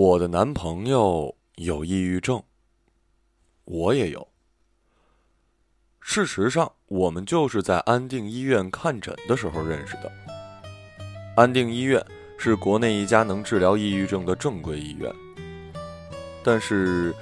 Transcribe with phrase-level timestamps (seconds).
[0.00, 2.40] 我的男朋友有抑郁症，
[3.64, 4.28] 我也有。
[5.98, 10.12] 事实上，我们就是在安定医院看诊的时候认识的。
[11.36, 12.00] 安定医院
[12.38, 15.12] 是国内一家能治疗抑郁症的正规医院，
[16.44, 17.12] 但是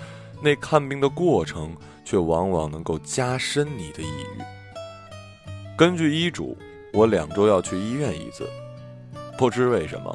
[0.43, 1.75] 那看病的过程
[2.05, 4.43] 却往往能够加深你的抑郁。
[5.79, 6.55] 根据医嘱，
[6.93, 8.47] 我两周要去医院一次，
[9.39, 10.15] 不知为什么。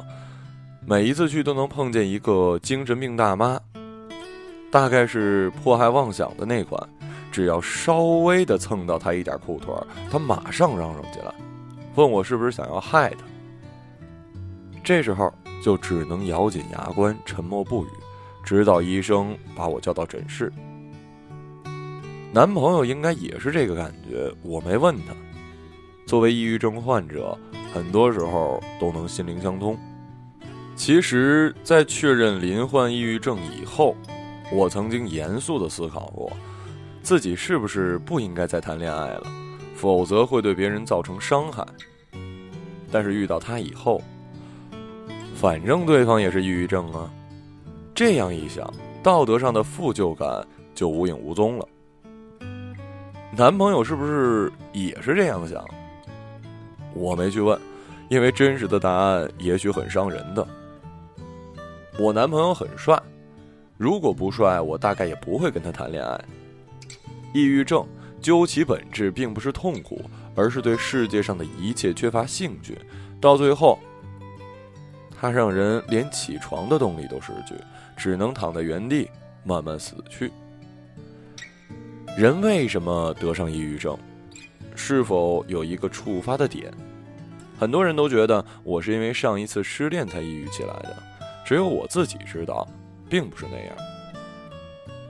[0.84, 3.58] 每一次去都能碰见一个精神病大妈，
[4.70, 6.88] 大概是迫害妄想的那款，
[7.30, 9.72] 只要稍微的蹭到她一点裤腿，
[10.10, 11.32] 她马上嚷嚷起来，
[11.94, 13.24] 问我是不是想要害她。
[14.82, 17.88] 这时候就只能咬紧牙关，沉默不语，
[18.42, 20.52] 直到医生把我叫到诊室。
[22.32, 25.14] 男朋友应该也是这个感觉，我没问他。
[26.06, 27.38] 作为抑郁症患者，
[27.72, 29.78] 很多时候都能心灵相通。
[30.84, 33.94] 其实，在确认林患抑郁症以后，
[34.50, 36.32] 我曾经严肃的思考过，
[37.04, 39.22] 自己是不是不应该再谈恋爱了，
[39.76, 41.64] 否则会对别人造成伤害。
[42.90, 44.02] 但是遇到他以后，
[45.36, 47.08] 反正对方也是抑郁症啊，
[47.94, 48.68] 这样一想，
[49.04, 51.68] 道德上的负疚感就无影无踪了。
[53.36, 55.64] 男朋友是不是也是这样想？
[56.92, 57.56] 我没去问，
[58.08, 60.44] 因为真实的答案也许很伤人的。
[61.98, 63.00] 我男朋友很帅，
[63.76, 66.18] 如果不帅，我大概也不会跟他谈恋爱。
[67.34, 67.86] 抑郁症
[68.20, 70.00] 究其本质，并不是痛苦，
[70.34, 72.78] 而是对世界上的一切缺乏兴趣。
[73.20, 73.78] 到最后，
[75.20, 77.54] 他让人连起床的动力都失去，
[77.96, 79.08] 只能躺在原地
[79.44, 80.32] 慢慢死去。
[82.16, 83.98] 人为什么得上抑郁症？
[84.74, 86.72] 是否有一个触发的点？
[87.58, 90.96] 很多人都觉得我是因为上一次失恋才抑郁起来的。
[91.44, 92.66] 只有我自己知道，
[93.08, 93.74] 并不是那样。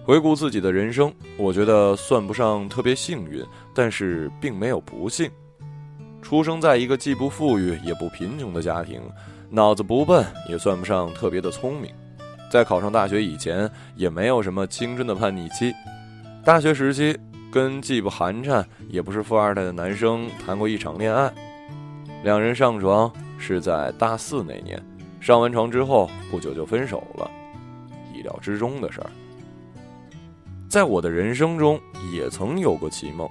[0.05, 3.45] 回顾自己的人生，我觉得算不上特别幸运，
[3.75, 5.31] 但是并没有不幸。
[6.21, 9.01] 出生在一个既不富裕也不贫穷的家庭，
[9.49, 11.93] 脑子不笨，也算不上特别的聪明。
[12.51, 15.73] 在考上大学以前，也没有什么青春的叛逆期。
[16.45, 17.17] 大学时期，
[17.53, 21.33] 跟既不寒碜也不是富二代的男生谈过一场恋爱，
[22.25, 24.83] 两人上床是在大四那年。
[25.23, 27.31] 上完床之后不久就分手了，
[28.13, 29.11] 意料之中的事儿。
[30.69, 31.81] 在我的人生中
[32.13, 33.31] 也曾有过奇梦，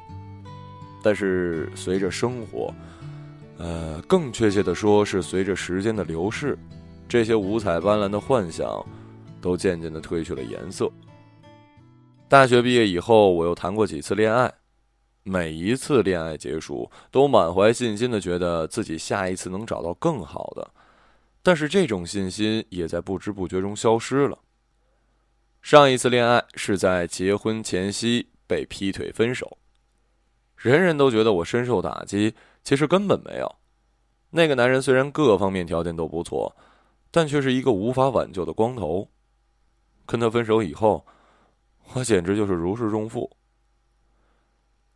[1.04, 2.74] 但是随着生活，
[3.58, 6.58] 呃，更确切的说是随着时间的流逝，
[7.10, 8.82] 这些五彩斑斓的幻想
[9.42, 10.90] 都渐渐的褪去了颜色。
[12.30, 14.50] 大学毕业以后，我又谈过几次恋爱，
[15.24, 20.72] 每一次恋爱结束，都满怀信心的觉得自己下一次能找到更好的。
[21.44, 24.40] 但是这种信心也在不知不觉中消失了。
[25.62, 29.58] 上一次恋爱是在结婚前夕被劈腿分手，
[30.56, 33.56] 人人都觉得我深受打击，其实根本没有。
[34.32, 36.56] 那个男人虽然各方面条件都不错，
[37.12, 39.08] 但却是一个无法挽救的光头。
[40.06, 41.06] 跟他分手以后，
[41.94, 43.30] 我简直就是如释重负。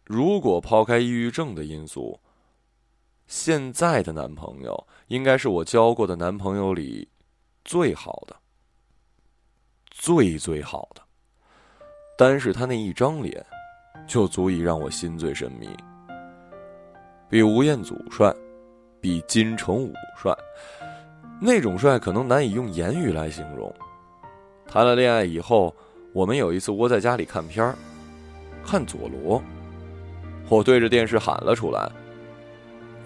[0.04, 2.20] 如果抛开抑郁症的因素，
[3.28, 7.08] 现在的男朋友应该是我交过的男朋友里
[7.64, 8.36] 最好的，
[9.90, 11.02] 最最好的。
[12.18, 13.44] 单是他那一张脸，
[14.08, 15.68] 就足以让我心醉神迷。
[17.28, 18.34] 比吴彦祖帅，
[19.02, 20.34] 比金城武帅，
[21.42, 23.74] 那种帅可能难以用言语来形容。
[24.68, 25.76] 谈了恋爱以后，
[26.14, 27.76] 我们有一次窝在家里看片儿，
[28.64, 29.42] 看佐罗，
[30.48, 31.92] 我对着电视喊了出来。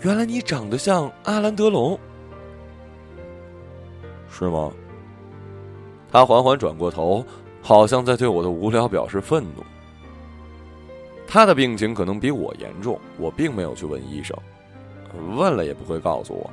[0.01, 1.99] 原来你长得像阿兰德龙，
[4.29, 4.71] 是吗？
[6.09, 7.23] 他缓缓转过头，
[7.61, 9.63] 好像在对我的无聊表示愤怒。
[11.27, 14.35] 他的病情可能比我严重，我并没有去问医生，
[15.35, 16.49] 问了也不会告诉我，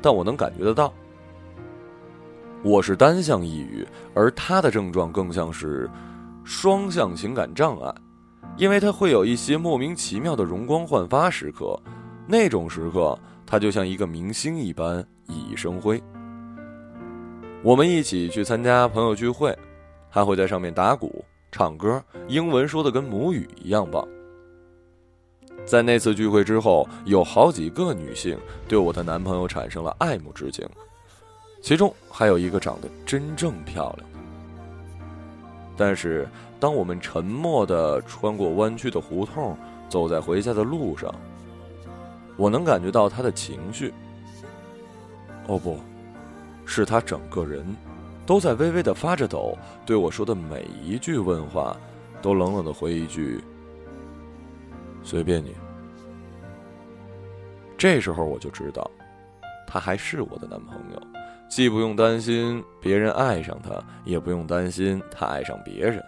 [0.00, 0.92] 但我能感觉得到，
[2.62, 5.88] 我是单向抑郁，而他的症状更像是
[6.44, 7.94] 双向情感障碍，
[8.56, 11.78] 因为他会有一些莫名其妙的容光焕发时刻。
[12.26, 16.02] 那种时刻，他就像一个明星一般熠熠生辉。
[17.62, 19.56] 我们一起去参加朋友聚会，
[20.10, 24.06] 他会在上面打鼓、唱歌，英文说的跟母语一样棒。
[25.64, 28.38] 在那次聚会之后，有好几个女性
[28.68, 30.68] 对我的男朋友产生了爱慕之情，
[31.60, 34.08] 其中还有一个长得真正漂亮。
[35.76, 39.56] 但是，当我们沉默的穿过弯曲的胡同，
[39.88, 41.12] 走在回家的路上。
[42.36, 43.92] 我能感觉到他的情绪。
[45.48, 45.78] 哦不，
[46.64, 47.64] 是他整个人
[48.26, 51.76] 都在微微的发着抖，对我说的每一句问话，
[52.20, 53.40] 都冷冷的回一句
[55.04, 55.54] ：“随便你。”
[57.78, 58.90] 这时候我就知道，
[59.66, 61.02] 他还是我的男朋友，
[61.48, 63.70] 既不用担心别人爱上他，
[64.04, 66.02] 也不用担心他爱上别人。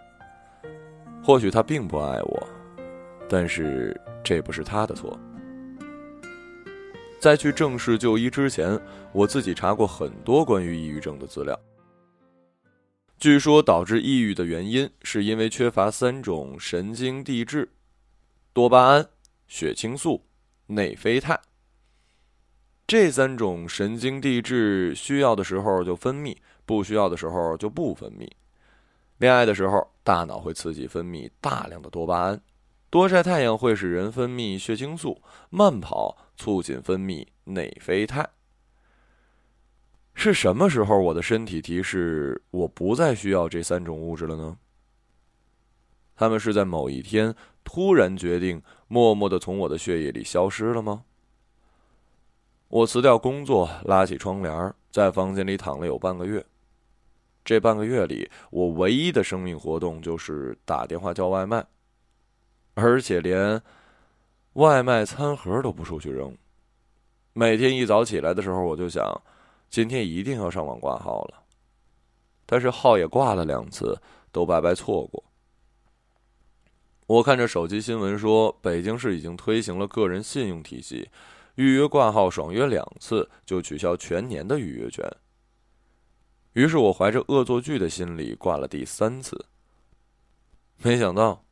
[1.22, 2.48] 或许他并不爱我，
[3.28, 5.16] 但是这不是他的错。
[7.20, 8.78] 在去正式就医之前，
[9.12, 11.58] 我自己查过很多关于抑郁症的资料。
[13.18, 17.68] 据说导致抑郁的原因是因为缺乏三种神经递质：
[18.52, 19.08] 多巴胺、
[19.48, 20.24] 血清素、
[20.66, 21.40] 内啡肽。
[22.86, 28.30] 这三种神经递质需要的时候就分泌，不需要的时候就不分泌。
[29.18, 32.36] 恋爱的时候，大脑会刺激分泌大量的多巴胺；
[32.88, 38.26] 多晒太阳会使人分泌血清素；慢跑促进分泌内啡肽。
[40.14, 44.56] 是什么时候我的身体提示我不再需要这三种物质了呢？
[46.16, 51.04] 他们是在某一天突然决定，默默的从我的血液里消失了吗？
[52.68, 56.44] 我辞掉工作，拉起窗帘，在房间里躺了有半个月。
[57.44, 61.64] 这半个月里，我唯一的生命活动就是打电话叫外卖，
[62.74, 63.62] 而且连
[64.58, 66.36] 外卖餐盒都不出去扔。
[67.32, 69.22] 每天一早起来的时候，我就想，
[69.70, 71.44] 今天一定要上网挂号了。
[72.44, 73.96] 但是号也挂了两次，
[74.32, 75.22] 都白白错过。
[77.06, 81.08] 我看着手机新闻说，北京市已经推行了个人信用体系。
[81.54, 85.08] 预约挂号爽约两次就取消全年的预约权。
[86.54, 89.46] 于是我怀着恶作剧的心理挂了第三次。
[90.78, 91.44] 没想到，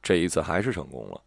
[0.00, 1.23] 这一次还是成功了。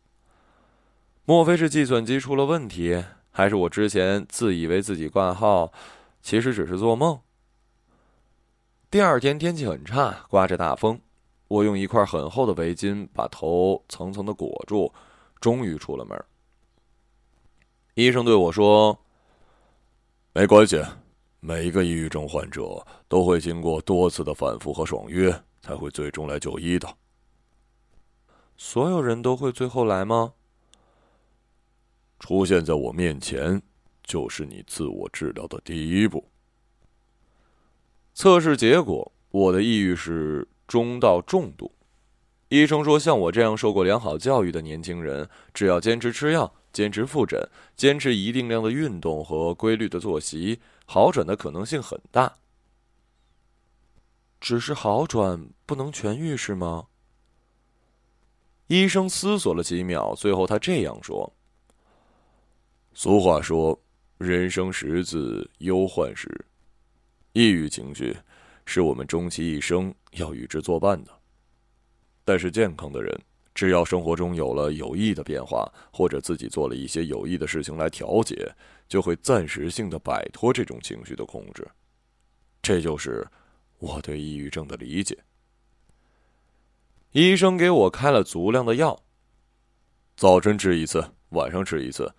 [1.29, 5.74] 莫非是计算机出了问题，还是我之前自以为自己挂号，
[6.21, 7.19] 其实只是做梦？
[8.89, 11.01] 第二天天气很差，刮着大风，
[11.50, 14.94] 我用一块很厚的围巾把头层层的裹住，
[15.41, 16.18] 终于出了门。
[17.95, 18.97] 医生对我说
[20.31, 20.81] ：“没关系，
[21.41, 26.88] 每一个抑郁症患者都会经过多次的反复和爽约，才会最终来就医的。
[28.56, 30.31] 所有人都会最后来吗？
[32.19, 33.61] 出现在我面前，
[34.03, 36.29] 就是你自我治疗的第一步。
[38.13, 41.71] 测试结果，我的抑郁是中到重度。
[42.49, 52.35] 医生说，像我这样受过良好教育的年轻人，只要坚持吃药。”坚持复诊，坚持一定量的运动和规律的作息，好转的可能性很大。
[54.39, 56.85] 只是好转不能痊愈是吗？
[58.67, 61.33] 医生思索了几秒，最后他这样说
[62.99, 63.79] ：“俗话说，
[64.17, 66.27] 人生十字忧患时，
[67.33, 68.17] 抑郁情绪
[68.65, 71.11] 是我们终其一生要与之作伴的。
[72.25, 73.15] 但是健康的人。”
[73.53, 78.51] 只要生活中有了有益的变化，或者自己做了一些有益的事情来调节，
[78.88, 81.67] 就会暂时性的摆脱这种情绪的控制。
[82.61, 83.27] 这就是
[83.79, 85.17] 我对抑郁症的理解。
[87.11, 89.00] 医生给我开了足量的药，
[90.15, 92.11] 早晨吃一次，晚上吃一次。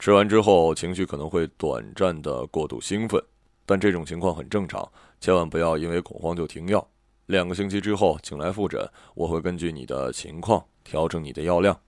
[0.00, 3.22] 吃完之后，情绪可能会短暂的过度兴奋，
[3.66, 6.84] 但这种情况很正常，千万不要因为恐慌就停药。
[7.26, 8.80] 两个星期之后，请来复诊，
[9.14, 11.78] 我会根据你的情况调整你的药量。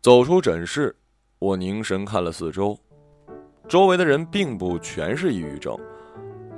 [0.00, 0.96] 走出诊室，
[1.38, 2.76] 我凝神看了四周，
[3.68, 5.78] 周围的人并不全是抑郁症，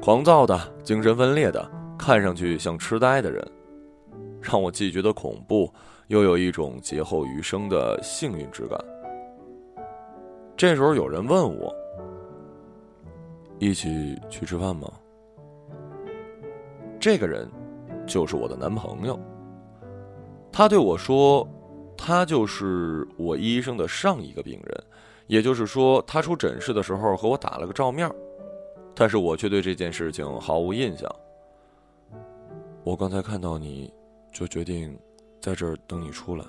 [0.01, 3.47] 狂躁的、精神分裂的，看上去像痴呆的人，
[4.41, 5.71] 让我既觉得恐怖，
[6.07, 8.83] 又有一种劫后余生的幸运之感。
[10.57, 11.75] 这时候，有人问我
[13.59, 14.89] ：“一起去吃饭吗？”
[17.01, 17.51] 这个人，
[18.07, 19.19] 就是我的男朋友。
[20.53, 21.47] 他对我说
[21.99, 24.85] ：“他就是我医生的上一个病人，
[25.27, 28.09] 也就是说，他出诊室的时候和我打了个照面，
[28.95, 31.13] 但是我却对这件事情毫无印象。
[32.85, 33.93] 我刚才看到你，
[34.33, 34.97] 就决定
[35.41, 36.45] 在这儿等你出来。”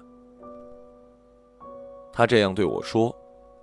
[2.14, 3.14] 他这样对我说，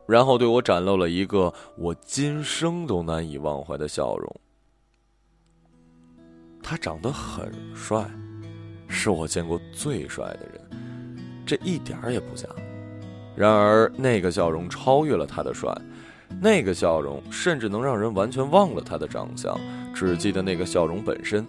[0.07, 4.41] 然后对我展露了一个我今生都难以忘怀的笑容。
[6.63, 8.09] 他长得很帅，
[8.89, 10.61] 是我见过最帅的人，
[11.45, 12.49] 这一点儿也不假。
[13.35, 15.75] 然而，那个笑容超越了他的帅，
[16.41, 19.59] 那个笑容甚至能让人完全忘了他的长相，
[19.95, 21.47] 只记得那个笑容本身。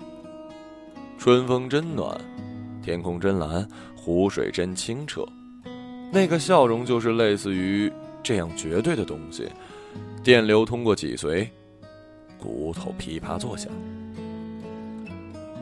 [1.17, 2.19] 春风真暖，
[2.81, 5.25] 天空真蓝，湖水真清澈。
[6.11, 7.91] 那个笑容就是类似于
[8.23, 9.49] 这样绝对的东西，
[10.23, 11.47] 电流通过脊髓。
[12.39, 13.71] 骨头噼啪作响。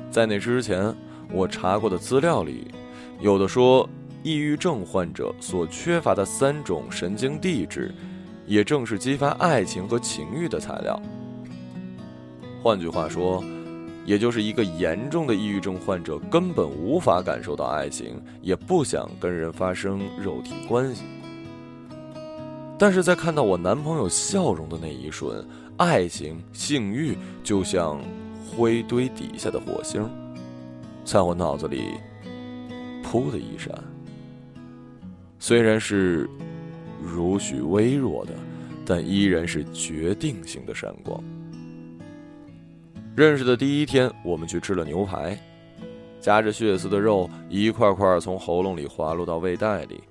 [0.10, 0.94] 在那之前，
[1.32, 2.68] 我查过的资料里，
[3.20, 3.88] 有的说，
[4.24, 7.94] 抑郁症患者所缺乏的三种神经递质，
[8.48, 11.00] 也正是激发爱情和情欲的材料。
[12.64, 13.44] 换句话说，
[14.04, 21.04] 也就是一个严重的抑郁症患者根本无法感受到爱情，也不想跟人发生肉体关系。
[22.82, 25.48] 但是在看到我男朋友笑容的那一瞬，
[25.78, 28.02] 爱情、性欲就像
[28.44, 30.10] 灰堆底下的火星，
[31.06, 31.92] 在我脑子里
[33.04, 33.72] 噗的一闪。
[35.38, 36.28] 虽然是
[37.00, 38.34] 如许微弱的，
[38.84, 41.24] 但依然是决定性的闪光。
[43.16, 45.40] 认识的第一天，我们去吃了牛排，
[46.20, 50.02] 夹着血丝的肉一块块从喉咙里滑落到胃袋里。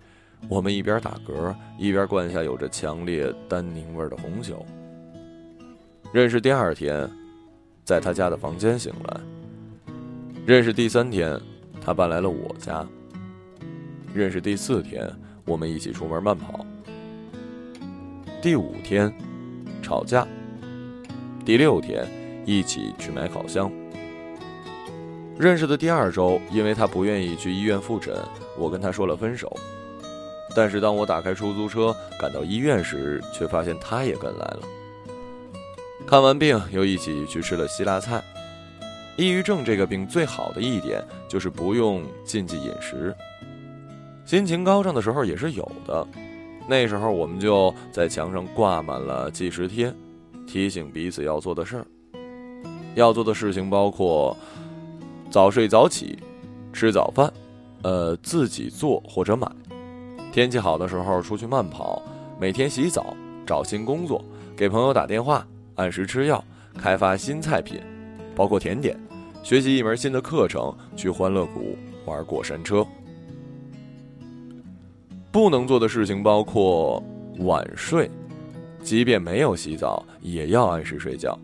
[0.49, 4.64] 我们一边打嗝，一边灌下有着强烈丹宁味的红酒。
[6.12, 7.09] 认识第二天，
[7.85, 9.20] 在他家的房间醒来。
[10.44, 11.40] 认识第三天，
[11.80, 12.85] 他搬来了我家。
[14.12, 15.09] 认识第四天，
[15.44, 16.66] 我们一起出门慢跑。
[18.42, 19.12] 第五天，
[19.80, 20.26] 吵架。
[21.44, 22.04] 第六天，
[22.44, 23.70] 一起去买烤箱。
[25.38, 28.16] 认识的第二周，因为他不愿意去医院复诊，
[28.59, 29.56] 我跟他说了分手。
[30.54, 34.61] 但是当我打开出租车赶到医院时，却发现他也跟来了。
[36.07, 38.23] 看完病，又一起去吃了希腊菜。
[39.16, 43.14] 抑郁症这个病最好的一点就是不用禁忌饮食。
[44.25, 46.07] 心情高涨的时候也是有的，
[46.66, 49.92] 那时候我们就在墙上挂满了计时贴，
[50.47, 51.87] 提醒彼此要做的事儿。
[52.95, 54.37] 要做的事情包括
[55.30, 56.19] 早睡早起，
[56.73, 57.33] 吃早饭，
[57.83, 59.47] 呃，自己做或者买。
[60.32, 62.00] 天气好的时候出去慢跑，
[62.38, 64.25] 每天洗澡，找新工作，
[64.56, 65.44] 给朋友打电话，
[65.75, 66.42] 按时吃药，
[66.78, 67.80] 开发新菜品，
[68.37, 68.96] 包括甜点，
[69.42, 72.87] 学习一门新的课程，去欢乐谷玩过山车。
[75.32, 77.02] 不能做的事情包括
[77.38, 78.08] 晚睡，
[78.82, 81.37] 即便没有洗澡也要按时睡觉，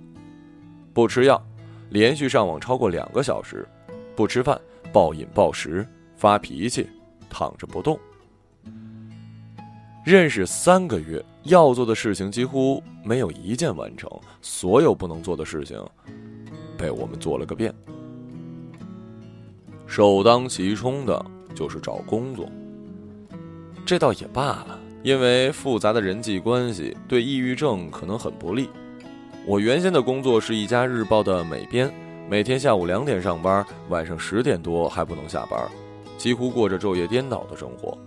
[0.92, 1.44] 不吃药，
[1.90, 3.66] 连续上网超过两个小时，
[4.14, 4.60] 不吃饭，
[4.92, 5.84] 暴饮暴食，
[6.16, 6.88] 发脾气，
[7.28, 7.98] 躺着不动。
[10.06, 14.08] 认识三个月，要做的事情几乎没有一件完成，
[14.40, 15.84] 所有不能做的事情，
[16.78, 17.75] 被我们做了个遍。
[19.84, 22.48] 首当其冲的就是找工作，
[23.84, 28.70] 这倒也罢了，因为复杂的人际关系对抑郁症可能很不利。
[29.44, 31.92] 我原先的工作是一家日报的美编，
[32.30, 35.68] 每天下午两点上班，晚上十点多还不能下班，
[36.16, 37.98] 几乎过着昼夜颠倒的生活。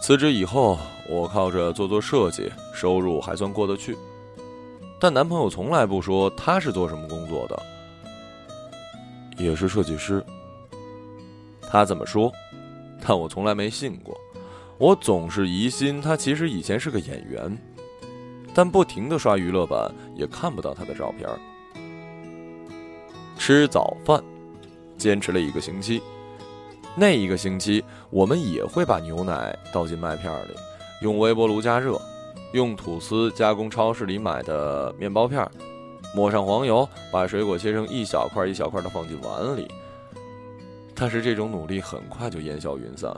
[0.00, 0.78] 辞职以后，
[1.08, 3.96] 我靠着做做设计，收入还算过得去。
[4.98, 7.62] 但男朋友从来不说他是做什么工作的，
[9.36, 10.24] 也是设计师。
[11.60, 12.32] 他怎么说？
[13.06, 14.18] 但我从来没信过。
[14.78, 17.58] 我总是疑心他其实以前是个演员，
[18.54, 21.28] 但不停的刷娱乐版也看不到他的照片。
[23.36, 24.22] 吃早饭，
[24.96, 26.00] 坚持了一个星期。
[27.00, 30.50] 那一个星期，我们也会把牛奶倒进麦片里，
[31.00, 31.96] 用微波炉加热，
[32.52, 35.48] 用吐司加工超市里买的面包片，
[36.12, 39.68] 抹上黄油，把水果切成一小块一小块的放进碗里。
[40.92, 43.14] 但是这种努力很快就烟消云散。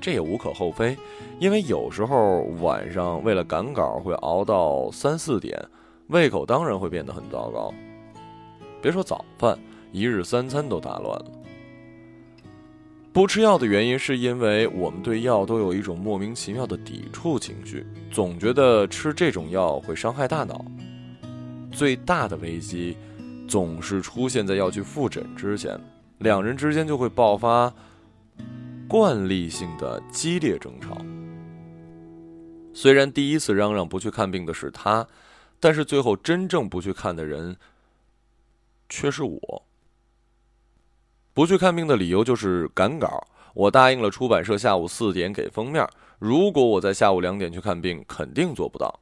[0.00, 0.98] 这也无可厚非，
[1.38, 5.56] 因为有时候晚上为了赶稿会熬到三四点，
[6.08, 7.72] 胃口当然会变得很糟糕。
[8.80, 9.56] 别说早饭，
[9.92, 11.26] 一日三餐都打乱了。
[13.12, 20.64] 不吃药的原因是因为我们对药都有一种莫名其妙的抵触情绪，总觉得吃这种药会伤害大脑。
[21.70, 22.96] 最大的危机
[23.46, 25.78] 总是出现在要去复诊之前，
[26.20, 27.70] 两人之间就会爆发
[28.88, 30.96] 惯例性的激烈争吵。
[32.72, 35.06] 虽然第一次嚷嚷不去看病的是他，
[35.60, 37.54] 但是最后真正不去看的人
[38.88, 39.62] 却是我。
[41.34, 43.26] 不去看病的理由就是赶稿。
[43.54, 45.86] 我答应了出版社下午四点给封面，
[46.18, 49.00] 如果我在下午两点去看病，肯定做不到。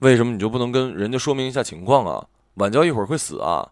[0.00, 2.28] 为什么你就不能跟人家说明一下情况啊？
[2.54, 3.70] 晚交一会儿会死啊！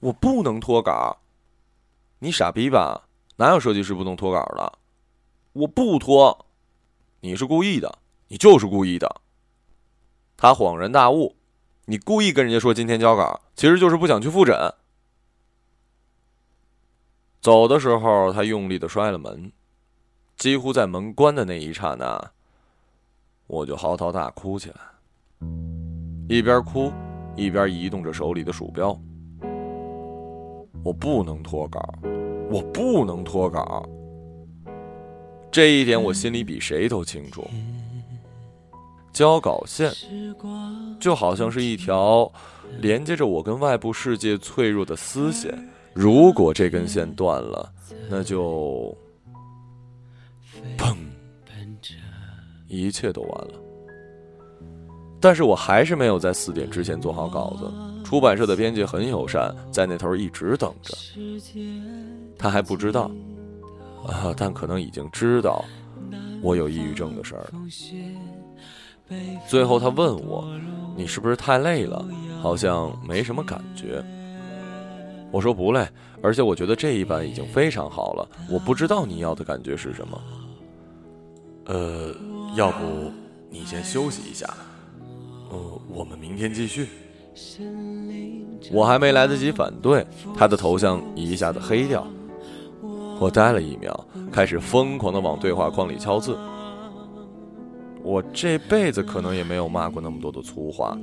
[0.00, 1.16] 我不能脱稿，
[2.18, 3.08] 你傻逼吧？
[3.36, 4.78] 哪有设计师不能脱稿的？
[5.52, 6.46] 我不脱，
[7.20, 7.98] 你是故意的，
[8.28, 9.20] 你就是故意的。
[10.36, 11.36] 他恍然大悟，
[11.86, 14.54] 你故意跟人家说今天交稿，其实就是不想去复诊。
[17.44, 19.52] 走的时候，他用力的摔了门，
[20.38, 22.18] 几乎在门关的那一刹那，
[23.46, 24.76] 我就嚎啕大哭起来。
[26.26, 26.90] 一边哭，
[27.36, 28.98] 一边移动着手里的鼠标。
[30.82, 31.86] 我不能脱稿，
[32.50, 33.86] 我不能脱稿。
[35.52, 37.46] 这一点我心里比谁都清楚。
[39.12, 39.92] 交稿线
[40.98, 42.32] 就好像是一条
[42.78, 47.72] 连接着我跟外部世界脆弱的丝线，如果这根线断了，
[48.10, 48.96] 那就
[50.76, 50.96] 砰，
[52.66, 53.54] 一切都完了。
[55.20, 57.72] 但是我还是没有在四点之前做好稿子。
[58.04, 60.94] 出版社的编辑很友善，在那头一直等着。
[62.38, 63.10] 他还不知道。
[64.06, 65.64] 啊，但可能已经知道
[66.42, 67.52] 我有抑郁症的事儿了。
[69.48, 70.46] 最后他问我
[70.94, 72.06] ：“你是不是太累了？
[72.42, 74.04] 好像没什么感觉。”
[75.34, 75.84] 我说：“不累，
[76.22, 78.28] 而且我觉得这一版已经非常好了。
[78.48, 80.22] 我不知道你要的感觉是什么。
[81.64, 82.14] 呃，
[82.54, 83.10] 要不
[83.50, 84.46] 你先休息一下，
[85.50, 86.86] 呃，我们明天继续。”
[88.70, 92.06] 我还没来得及反对，他的头像一下子黑掉。
[93.18, 96.38] 我呆了一秒，开始疯狂的往对话框里敲字。
[98.04, 100.96] 我这辈子可能也没有骂过那么多的粗话，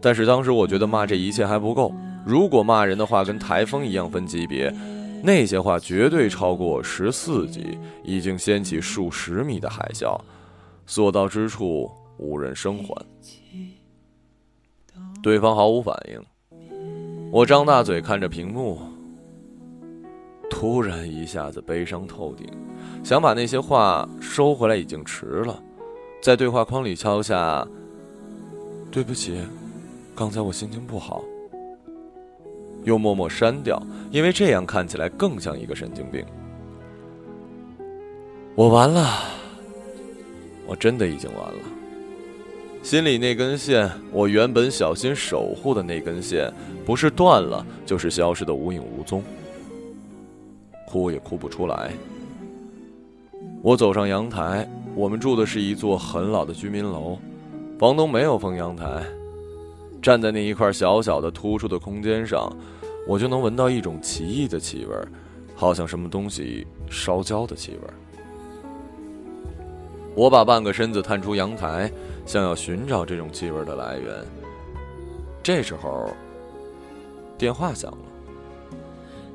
[0.00, 1.92] 但是当时我觉得骂这一切还不够。
[2.26, 4.74] 如果骂人的话跟台风一样分级别，
[5.22, 10.18] 那些话绝对超过十四级，已经掀起数十米的海啸，
[10.86, 13.06] 所到之处无人生还。
[15.22, 16.20] 对方毫无反应，
[17.30, 18.80] 我张大嘴看着屏幕。
[20.50, 22.46] 突然一下子悲伤透顶，
[23.04, 25.62] 想把那些话收回来已经迟了，
[26.20, 27.66] 在对话框里敲下
[28.90, 29.40] “对不起，
[30.14, 31.22] 刚才我心情不好”，
[32.86, 36.24] 又默默删掉，因为这样看起来更像一个神经病。
[38.54, 39.24] 我完了，
[40.66, 41.58] 我真的已经完了。
[42.84, 46.48] 心里那根线，我原本小心守护的那根线，
[46.84, 49.20] 不是断了，就是消失的无影无踪。
[50.86, 51.90] 哭也哭不出来。
[53.60, 57.18] 我走上阳台，我们住的是一座很老的居民楼，
[57.80, 59.02] 房东没有封阳台。
[60.00, 62.48] 站在那一块小小的突出的空间上，
[63.06, 64.94] 我就能闻到一种奇异的气味，
[65.54, 67.80] 好像什么东西烧焦的气味。
[70.14, 71.90] 我把半个身子探出阳台，
[72.24, 74.24] 想要寻找这种气味的来源。
[75.42, 76.10] 这时候，
[77.38, 77.98] 电话响了。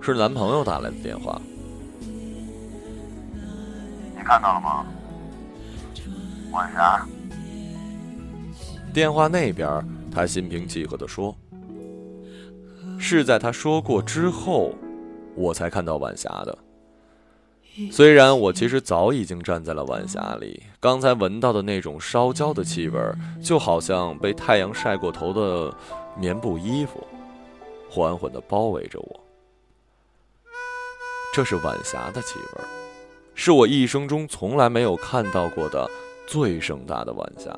[0.02, 1.40] 是男朋友打来的电话，
[4.18, 4.86] 你看到了吗？
[6.52, 7.06] 晚霞。
[8.92, 11.34] 电话那边，他心平气和的说
[13.18, 14.74] ：“是在他说过之后，
[15.36, 16.58] 我才看到晚霞的。
[17.92, 23.00] 虽然我其实早已经站在了晚霞里，刚才闻到的那种烧焦的气味，
[23.44, 25.74] 就好像被太阳晒过头的
[26.18, 27.06] 棉布衣服，
[27.90, 29.20] 缓缓的包围着我。”
[31.36, 32.64] 这是晚霞的气味，
[33.36, 35.90] 是我一生中从来没有看到过的
[36.28, 37.58] 最盛大的晚霞，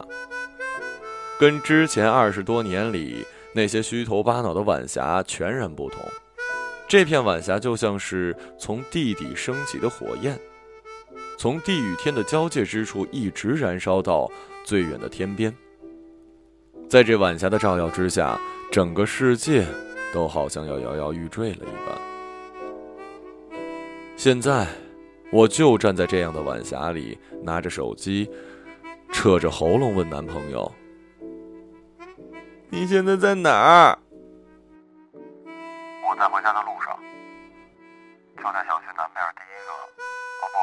[1.39, 5.99] 跟之前二十多年里那些虚头巴脑的晚霞全然不同。
[6.87, 10.37] 这片晚霞就像是从地底升起的火焰，
[11.37, 14.29] 从地与天的交界之处一直燃烧到
[14.63, 15.53] 最远的天边。
[16.89, 18.39] 在这晚霞的照耀之下，
[18.71, 19.65] 整个世界
[20.13, 21.97] 都好像要摇摇欲坠了一般。
[24.15, 24.67] 现在，
[25.31, 28.29] 我就站在这样的晚霞里，拿着手机，
[29.11, 30.71] 扯着喉咙问男朋友
[32.73, 33.99] ：“你现在在哪儿？”
[35.13, 36.97] 我在回家的路上，
[38.35, 39.69] 就在小区南边第一个，
[40.41, 40.57] 哦不，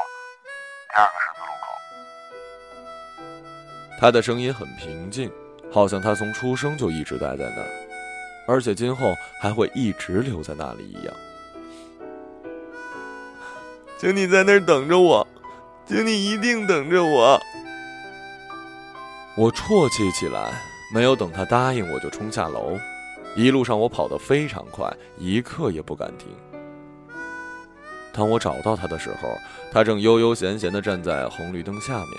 [0.89, 1.71] 第二个十字路口。
[3.97, 5.31] 他的声音很平静，
[5.71, 7.69] 好像他从出生就一直待在那儿，
[8.45, 11.15] 而且今后还会一直留在那里一样。
[13.97, 15.25] 请你在那儿等着我，
[15.85, 17.41] 请你一定等着我。
[19.37, 20.61] 我啜泣起来，
[20.93, 22.77] 没有等他答应，我就冲下楼。
[23.35, 26.27] 一路上我跑得非常快，一刻也不敢停。
[28.13, 29.29] 当我找到他的时候，
[29.71, 32.09] 他正悠悠闲闲地站在红绿灯下面。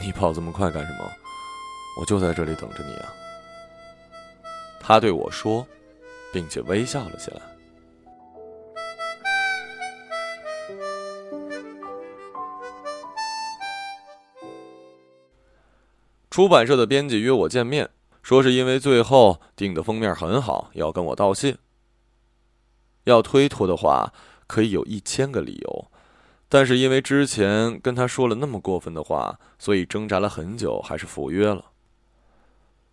[0.00, 1.04] 你跑这么快干什么？
[2.00, 3.12] 我就在这里等着你啊。
[4.80, 5.64] 他对我说，
[6.32, 7.40] 并且微笑了起来。
[16.38, 17.90] 出版社的编辑约我见面，
[18.22, 21.56] 说是因为最后定的封面很好，要跟我道谢。
[23.02, 24.12] 要推脱的话，
[24.46, 25.90] 可以有一千个理由，
[26.48, 31.72] 但是因为之前跟他说了那么过分的话，所以挣扎了很久，还是赴约了。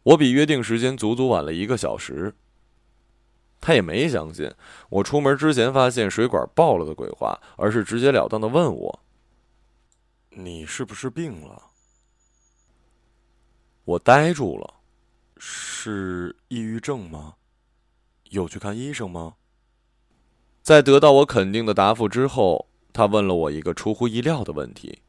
[0.01, 2.33] 我比约定时间足足晚了一个小时。
[3.61, 4.51] 他也没相信
[4.89, 8.99] 我出门之前发现水管爆了的鬼话，而是直截了当的问我
[10.33, 11.61] ：“你是不是病了？”
[13.85, 14.73] 我呆住了，
[15.37, 17.35] 是抑郁症吗？
[18.31, 19.35] 有去看医生吗？
[20.63, 25.03] 在得到我肯定的答复之后，他问了我一个出乎意料的问题：“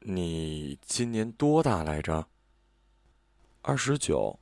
[0.00, 2.28] 你今年多大来着
[3.60, 4.40] ？”“二十九。”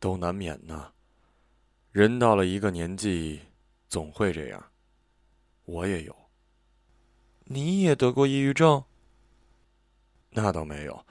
[0.00, 0.92] 都难免呢。
[1.92, 3.40] 人到了一个年纪，
[3.88, 4.72] 总会这样。
[5.64, 6.14] 我也有。
[7.44, 8.82] 你也得过抑郁症？
[10.30, 11.06] 那倒没有，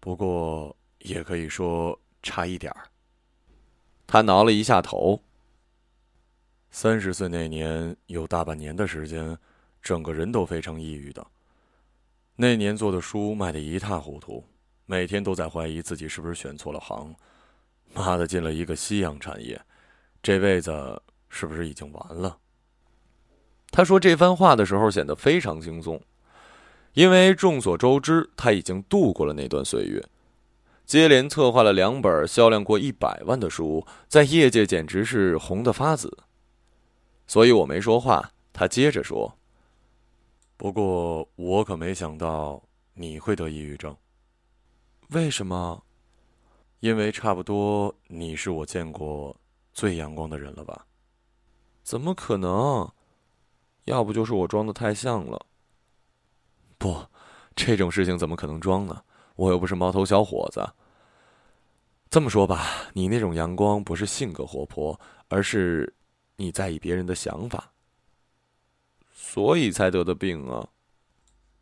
[0.00, 2.88] 不过也可以说差一点儿。
[4.06, 5.22] 他挠了一下头。
[6.70, 9.36] 三十岁那年，有大半年的时间，
[9.82, 11.24] 整个人都非常抑郁的。
[12.36, 14.44] 那年做的书卖得一塌糊涂，
[14.86, 17.14] 每天都在怀疑自己是不是选错了行。
[17.92, 19.60] 妈的，进了一个夕阳产业。
[20.22, 22.38] 这辈子是不是已经完了？
[23.72, 26.00] 他说这番话的时候显得非常轻松，
[26.94, 30.04] 因为众所周知，他已经度过了那段岁月，
[30.84, 36.18] 接连策划了两本销量过一百万的书，在业界简直是红得发紫。
[37.26, 39.38] 所以我没说话，他接着说
[40.58, 42.62] ：“不过我可没想到
[42.94, 43.96] 你会得抑郁症。
[45.10, 45.82] 为什么？
[46.80, 49.36] 因为差不多你是我见过。”
[49.72, 50.84] 最阳光的人了吧？
[51.84, 52.90] 怎么可能？
[53.84, 55.46] 要不就是我装的太像了。
[56.80, 56.96] 不，
[57.54, 59.04] 这种事情怎么可能装呢？
[59.36, 60.66] 我又不是毛头小伙子。
[62.08, 65.94] 这么说吧，你那种阳光不是性格活泼，而是
[66.36, 67.70] 你在意别人的想法，
[69.12, 70.66] 所以才得的病啊。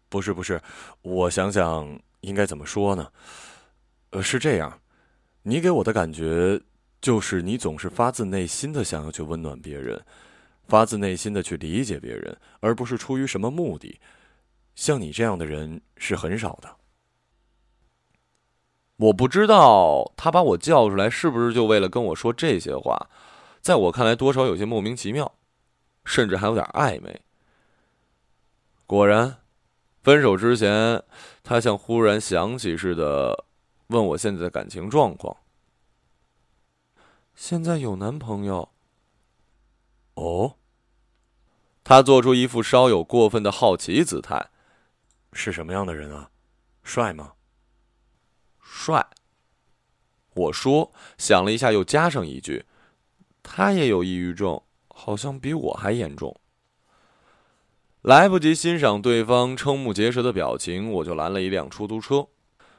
[0.08, 0.62] 不是不是，
[1.02, 3.10] 我想想应该怎么说呢？
[4.10, 4.80] 呃，是这样，
[5.42, 6.62] 你给我的感觉。
[7.00, 10.00] 就是你总是发自内心的想要去温暖别人，
[10.66, 14.00] 发自内心的去理解别人，而不是出于什么目的。
[14.78, 16.76] 像你这样的人是很少的。
[18.94, 23.10] 我不知道他把我叫出来是不是就为了跟我说这些话，
[23.60, 25.34] 在我看来多少有些莫名其妙，
[26.04, 27.20] 甚至还有点暧昧。
[28.86, 29.38] 果然，
[30.04, 31.02] 分手之前，
[31.42, 33.46] 他像忽然想起似的，
[33.88, 35.38] 问我现在的感情状况。
[37.34, 38.68] 现在有男朋友。
[40.14, 40.54] 哦，
[41.82, 44.50] 他做出一副稍有过分的好奇姿态，
[45.32, 46.30] 是什么样的人啊？
[46.82, 47.32] 帅吗？
[48.60, 49.06] 帅。
[50.34, 52.66] 我说，想了一下，又加上一句
[53.42, 56.40] ：“他也有抑郁症，好像比我还严重。”
[58.02, 62.28] 来不及欣赏对方瞠目结舌的表情，我就拦了一辆出租车，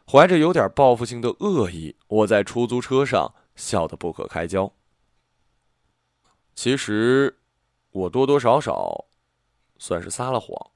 [0.10, 3.34] 怀着有点报复性的恶意，我在出租车上。
[3.60, 4.74] 笑得不可开交。
[6.56, 7.42] 其实，
[7.92, 9.04] 我多多少少
[9.78, 10.72] 算是撒了谎，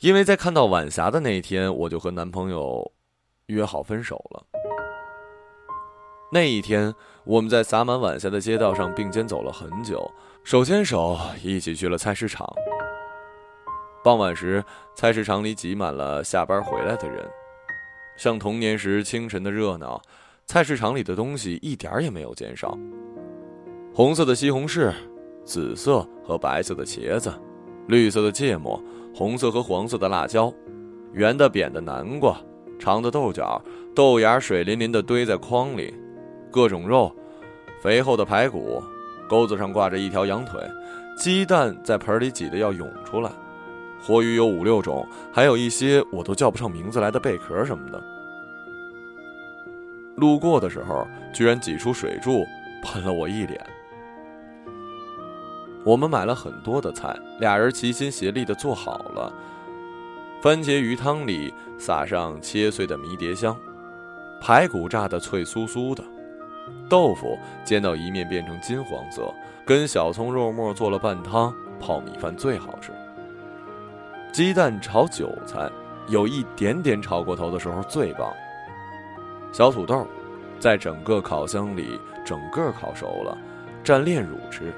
[0.00, 2.92] 因为在看到晚霞的那一天，我就和男朋友
[3.46, 4.44] 约好分手了。
[6.32, 6.92] 那一天，
[7.24, 10.10] 我们在洒满晚霞的街道上并肩走了很久，
[10.42, 12.46] 手牵手一起去了菜市场。
[14.02, 14.62] 傍晚时，
[14.96, 17.24] 菜市场里挤满了下班回来的人，
[18.16, 20.00] 像童年时清晨的热闹。
[20.46, 22.76] 菜市场里的东西一点也没有减少。
[23.94, 24.92] 红色的西红柿，
[25.44, 27.32] 紫色和白色的茄子，
[27.86, 28.78] 绿色的芥末，
[29.14, 30.52] 红色和黄色的辣椒，
[31.12, 32.36] 圆的扁的南瓜，
[32.80, 33.62] 长的豆角，
[33.94, 35.94] 豆芽水淋淋的堆在筐里，
[36.50, 37.14] 各种肉，
[37.80, 38.82] 肥厚的排骨，
[39.28, 40.60] 钩子上挂着一条羊腿，
[41.16, 43.30] 鸡蛋在盆里挤得要涌出来，
[44.02, 48.02] 活鱼有五六种，还有一些我都叫不上名字来的贝壳什么的。
[50.16, 52.44] 路过的时候，居然挤出水柱
[52.82, 53.64] 喷了我一脸。
[55.84, 59.32] 我们买了很多的菜，俩人齐心协力的做好了。
[60.40, 63.54] 番茄鱼汤里撒上切碎的迷迭香，
[64.40, 66.02] 排骨炸得脆酥酥的，
[66.88, 69.32] 豆腐煎到一面变成金黄色，
[69.66, 72.90] 跟小葱肉末做了拌汤，泡米饭最好吃。
[74.32, 75.70] 鸡蛋炒韭菜，
[76.08, 78.32] 有一点点炒过头的时候最棒。
[79.52, 80.06] 小土豆，
[80.58, 83.36] 在整个烤箱里整个烤熟了，
[83.84, 84.72] 蘸炼乳吃。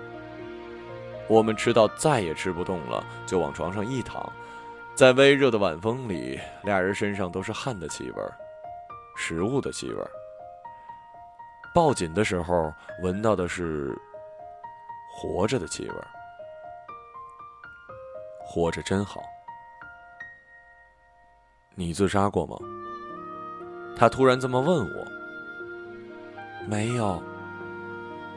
[1.29, 4.33] 我们吃到再也吃不动了，就往床上一躺，
[4.95, 8.23] 在微热的晚风里，俩人身上都是汗的气味
[9.17, 10.03] 食物的气味
[11.75, 13.97] 抱紧的时候，闻到的是
[15.11, 15.95] 活着的气味
[18.41, 19.21] 活着真好。
[21.75, 22.57] 你自杀过吗？
[23.97, 25.07] 他突然这么问我。
[26.67, 27.23] 没有。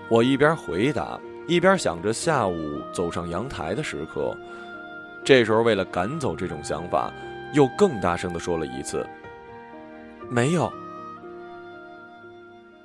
[0.10, 4.38] 我一边回答，一边想着下午走上阳台的时刻。
[5.26, 7.12] 这时候，为了赶走这种想法，
[7.56, 9.04] 又更大声的说了一次
[10.30, 10.72] ：“没有。”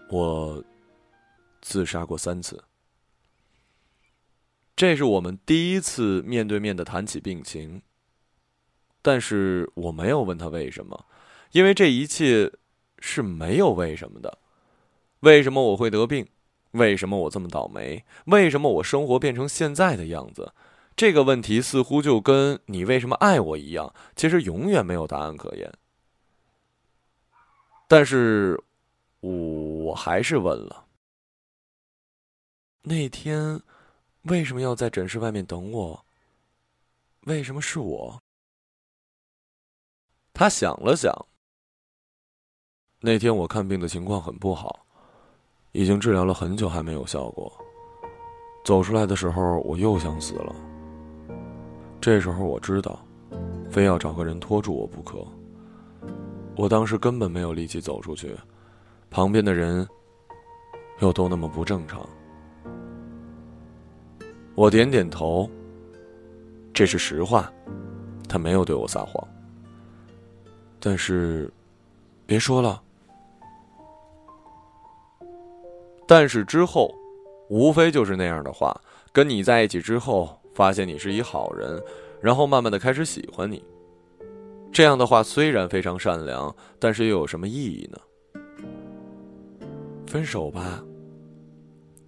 [0.08, 0.64] 我
[1.60, 2.64] 自杀过三次。
[4.74, 7.82] 这是我们第一次面对面的谈起病情。
[9.02, 11.04] 但是我没有问他为什么，
[11.52, 12.50] 因为这一切
[12.98, 14.38] 是没有为什么的。
[15.20, 16.26] 为什么我会得病？
[16.74, 18.04] 为什么我这么倒霉？
[18.26, 20.52] 为什么我生活变成现在的样子？
[20.96, 25.72] 这个问题似乎就跟你为什么爱我一样，其实永远没有答案可言。
[27.88, 28.62] 但是，
[29.20, 30.86] 我还是问了：
[32.82, 33.60] 那天
[34.22, 36.06] 为什么要在诊室外面等我？
[37.22, 38.22] 为什么是我？
[40.32, 41.12] 他想了想。
[43.00, 44.86] 那天我看病的情况很不好，
[45.74, 47.52] 已经治疗了很久还没有效果。
[48.64, 50.54] 走出来的时候，我又想死了。
[52.00, 53.04] 这时候我知道，
[53.68, 55.18] 非要找个人拖住我不可。
[56.56, 58.36] 我当时根本没有力气走出去，
[59.10, 59.86] 旁边的人
[61.00, 62.08] 又都那么不正常。
[64.54, 65.50] 我点点头，
[66.72, 67.52] 这是实话，
[68.28, 69.26] 他没有对我撒谎。
[70.78, 71.52] 但是，
[72.26, 72.80] 别说了。
[76.06, 76.94] 但是之后，
[77.48, 78.78] 无非就是那样的话。
[79.12, 81.80] 跟你在一起之后，发现你是一好人，
[82.20, 83.64] 然后慢慢的开始喜欢你。
[84.72, 87.98] 这样的话虽然非常善良，但是又有什么意义呢？
[90.06, 90.82] 分手吧。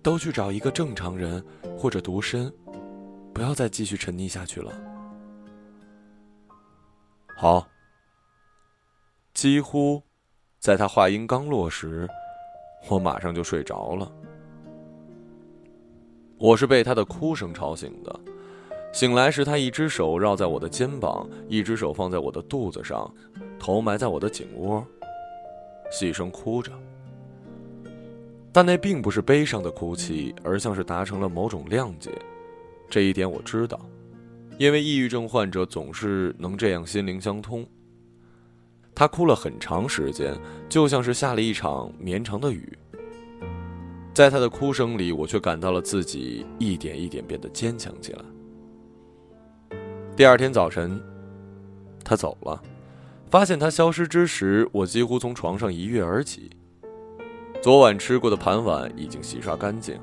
[0.02, 1.44] 都去找一个正常人，
[1.76, 2.52] 或者独身，
[3.32, 4.72] 不要再继续沉溺下去了。
[7.36, 7.66] 好。
[9.34, 10.02] 几乎，
[10.58, 12.08] 在他话音刚落时，
[12.88, 14.10] 我马上就睡着了。
[16.38, 18.20] 我是被他的哭声吵醒的。
[18.92, 23.12] 醒来时，他一只手绕在我的肩膀，一只手放在我的肚子上，
[23.58, 24.82] 头埋在我的颈窝，
[25.90, 26.72] 细声哭着。
[28.52, 32.10] 但那并不是悲伤的哭泣，而像是达成了某种谅解。
[32.88, 33.78] 这一点我知道，
[34.58, 37.66] 因为抑郁症患者总是能这样心灵相通。
[38.96, 40.34] 他哭了很长时间，
[40.70, 42.76] 就像是下了一场绵长的雨。
[44.14, 49.78] 在他的哭声里，我却感到了自己一点一点变得坚强起来。
[50.16, 50.98] 第二天早晨，
[52.02, 52.58] 他走了，
[53.30, 56.48] 发现他消失之时，我几乎从床上一跃而起。
[57.62, 60.00] 昨晚吃过的盘碗已经洗刷干净，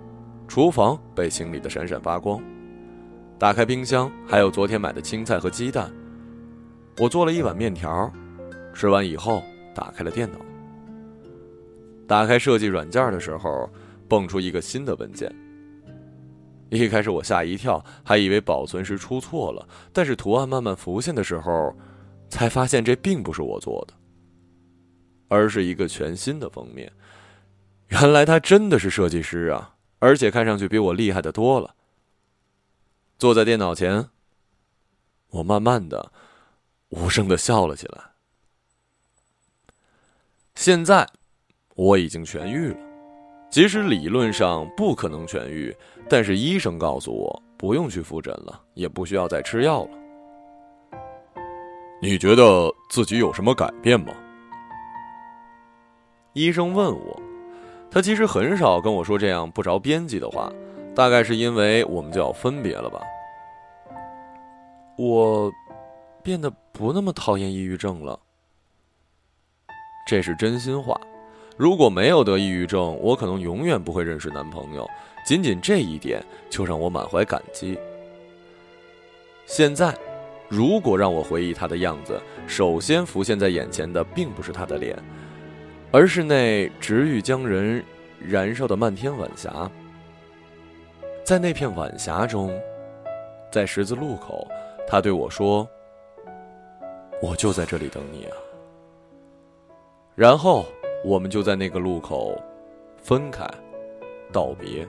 [0.47, 2.39] 厨房被清理的闪闪发光。
[3.39, 5.91] 打开冰箱，还有昨天买的青菜和鸡蛋。
[6.99, 8.13] 我做了一碗面条。
[8.73, 10.39] 吃完以后，打开了电脑。
[12.07, 13.69] 打开设计软件的时候，
[14.09, 15.33] 蹦出一个新的文件。
[16.69, 19.67] 一开始我吓一跳，还以为保存时出错了。
[19.93, 21.73] 但是图案慢慢浮现的时候，
[22.29, 23.93] 才发现这并不是我做的，
[25.27, 26.91] 而是一个全新的封面。
[27.89, 31.75] 原来他真的是设计师啊，而且看上去比我厉害的多了。
[33.19, 34.09] 坐在电脑前，
[35.29, 36.12] 我慢慢的、
[36.89, 38.12] 无声的笑了起来。
[40.55, 41.05] 现在
[41.75, 42.77] 我已经痊愈了，
[43.49, 45.75] 即使理论上不可能痊愈，
[46.07, 49.89] 但是医生告诉我不用去复诊了，也不需要再吃药了。
[52.01, 54.13] 你觉得自己有什么改变吗？
[56.33, 57.19] 医生问我，
[57.89, 60.51] 他其实很少跟我说这样不着边际的话，
[60.95, 63.01] 大概是因为我们就要分别了吧。
[64.97, 65.51] 我
[66.21, 68.19] 变得不那么讨厌抑郁症了。
[70.05, 70.99] 这是真心话。
[71.55, 74.89] 如果没有得抑郁症，我可能永远不会认识男朋友。
[75.25, 77.77] 仅仅这一点就让我满怀感激。
[79.45, 79.95] 现在，
[80.49, 84.97] 如果让我回忆他的样子，首先浮现在眼前的并不是他的脸，
[85.91, 87.83] 而是那直欲将人
[88.19, 89.69] 燃烧的漫天晚霞。
[91.23, 92.53] 在那片晚霞中，
[93.49, 94.45] 在十字路口，
[94.85, 95.65] 他对我说
[97.21, 98.35] ：“我就在这里等你啊。”
[100.15, 100.65] 然后
[101.04, 102.39] 我们就在那个路口
[102.97, 103.47] 分开，
[104.32, 104.88] 道别。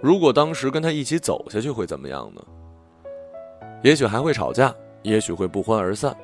[0.00, 2.42] 如果当时跟他一起走下去会怎么样呢？
[3.82, 6.16] 也许还会吵架，也许会不欢而散，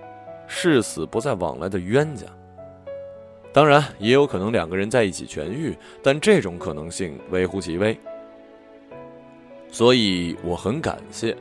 [0.46, 2.26] 誓死不再往来的冤家。
[3.52, 7.96] 当然，也有可能两个人在一起痊愈，但这种可能性微乎其微。
[9.70, 11.36] 所以我很感谢，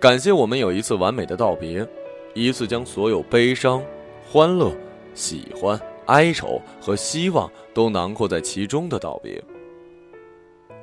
[0.00, 1.86] 感谢我们有一次完美的道别，
[2.34, 3.82] 一次将所有悲伤、
[4.28, 4.72] 欢乐。
[5.18, 9.42] 喜欢、哀愁和希望都囊括在其中的道别。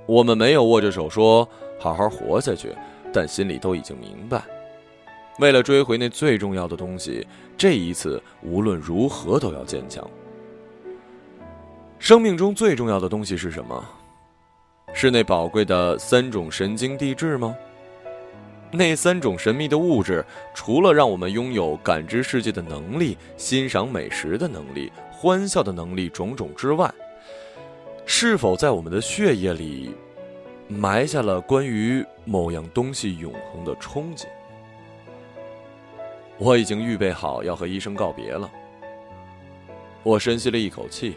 [0.06, 1.48] 我们没有握着手说
[1.80, 2.76] 好好活下去，
[3.14, 4.44] 但心里都已经明白，
[5.40, 7.26] 为了追回那最重要的东西，
[7.58, 10.06] 这一次无论如何都要坚强。
[11.98, 13.84] 生命中最重要的东西是什么？
[14.94, 17.56] 是那宝贵的三种神经递质吗？
[18.76, 26.94] 那三种神秘的物质，除了让我们拥有感知世界的能力、欣赏美食的能力、欢笑的能力种种之外，
[28.06, 29.96] 是否在我们的血液里
[30.68, 34.26] 埋下了关于某样东西永恒的憧憬？
[36.38, 38.52] 我已经预备好要和医生告别了。
[40.04, 41.16] 我深吸了一口气，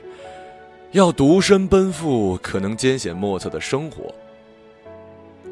[0.93, 4.15] 要独身奔赴可能艰险莫测的生活。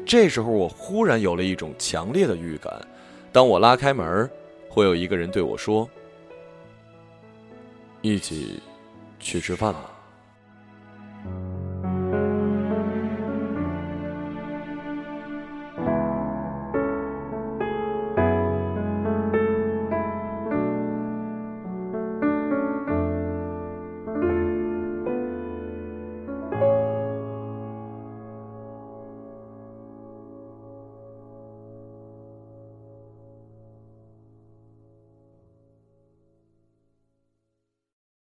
[0.07, 2.73] 这时候，我忽然有了一种强烈的预感：
[3.33, 4.29] 当我拉开门，
[4.69, 5.87] 会有一个人对我说
[8.01, 8.61] ：“一起
[9.19, 9.91] 去吃饭吧。”